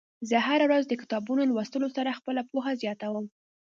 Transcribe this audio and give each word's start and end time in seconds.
زه 0.29 0.37
هره 0.47 0.65
ورځ 0.67 0.83
د 0.87 0.93
کتابونو 1.01 1.41
لوستلو 1.49 1.87
سره 1.97 2.17
خپله 2.19 2.41
پوهه 2.51 2.71
زياتوم. 2.81 3.25